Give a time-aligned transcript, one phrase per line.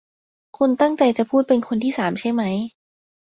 [0.57, 2.55] คุณตั้งใจจะพูดเป็นคนที่สามใช่มั้ย